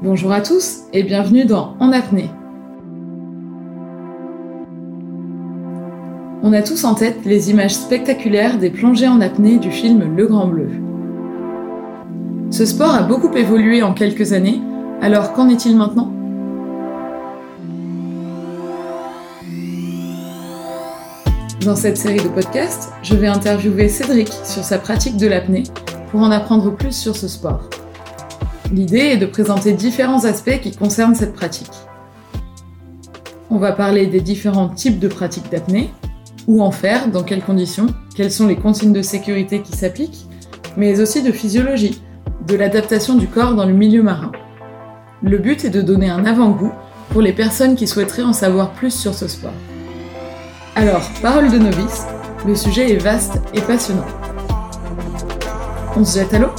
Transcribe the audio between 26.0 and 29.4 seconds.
pour en apprendre plus sur ce sport. L'idée est de